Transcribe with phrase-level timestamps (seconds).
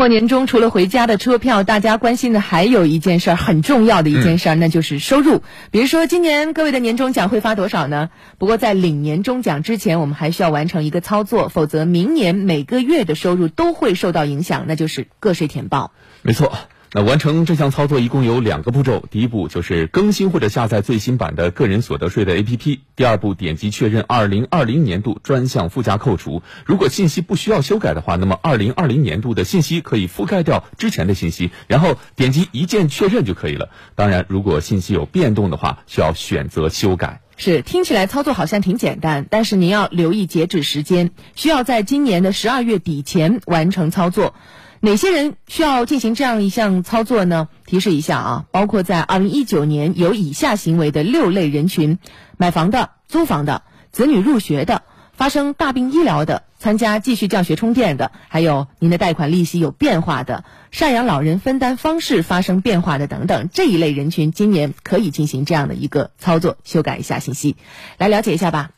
[0.00, 5.42] 过年中除了回家的车票，大家关心的还有一件事儿，很重要的一件事儿，那就是收入。
[5.70, 8.08] 比如说，今年各位的年终奖会发多少呢？
[8.38, 15.92] 不过在领年终奖之前，我们还需要完成一个操作，否则明年每个月的收入都会受到影响，那就是个税填报。
[16.22, 16.50] 没错。
[16.92, 26.42] 那完成这项操作一共有两个步骤，第一步就是更新或者下载最新版的个人所得税的 APP，第二步点击确认二零二零年度专项附加扣除。
[26.66, 33.68] 如果信息不需要修改的话，那么二零二零年度的信息可以覆盖掉之前的信息，然后点击一键确认就可以了。
[33.94, 37.20] 当然，如果信息有变动的话，需要选择修改。
[37.36, 44.34] 是，听起来操作好像挺简单，但是您要留意截止时间，需要在今年的十二月底前完成操作。
[44.82, 47.48] 哪些人需要进行这样一项操作呢？
[47.66, 51.98] 提示一下啊，包括在二零一九年有以下行为的六类人群：
[52.38, 53.62] 买房的、租房的、
[53.92, 54.80] 子女入学的、
[55.12, 67.56] 发生大病医疗的、参加继续教学充电的，还有您的贷款利息有变化的、赡养老人分担方式发生变化的等等这一类人群，今年可以进行这样的一个操作，修改一下信息，
[67.98, 68.70] 来了解一下吧。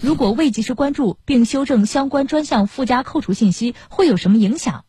[0.00, 4.84] 如果未及时关注并修正相关专项附加扣除信息，会有什么影响？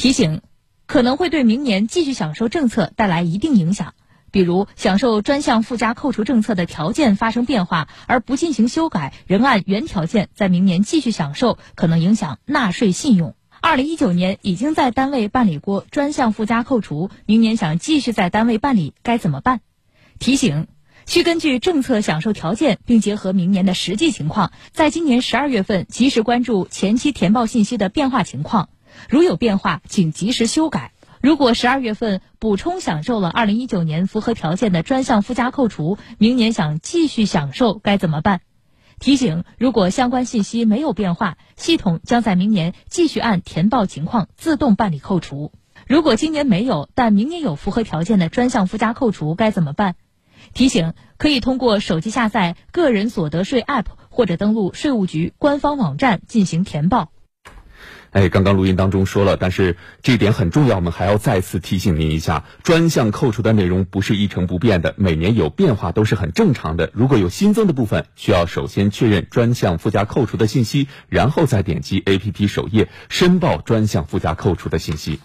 [0.00, 0.40] 提醒，
[0.86, 3.92] 可能会对明年继续享受政策带来一定影响，
[4.30, 13.34] 比如享受专项附加扣除政策的条件发生变化而不进行修改，仍按原条件在明年继续享受，可能影响纳税信用。
[13.60, 19.60] 二零一九年已经在单位办理过专项附加扣除，明年想继续在单位办理该怎么办？
[20.18, 20.66] 提醒，
[21.04, 28.70] 需根据政策享受条件，并结合明年的实际情况，在今年十二月份及时关注前期填报信息的变化情况。
[29.08, 30.92] 如有变化，请及时修改。
[31.20, 38.40] 如果十二月份补充享受了二零一九年符合条件的专项附加扣除，明年想继续享受该怎么办？
[38.98, 45.52] 提醒：如果相关信息没有变化，系统将在明年继续按填报情况自动办理扣除。
[45.86, 49.96] 如果今年没有，但明年有符合条件的专项附加扣除，该怎么办？
[50.54, 57.10] 提醒：可以通过手机下载个人所得税 App 或者登录税务局官方网站进行填报。
[58.10, 66.90] 哎，刚刚录音当中说了，但是这点很重要，我们还要再次提醒您一下：专项扣除的内容不是一成不变的，每年有变化都是很正常的。
[66.92, 75.20] 如果有新增的部分，需要首先确认专项附加扣除的信息，然后再点击 APP 首页申报专项附加扣除的信息。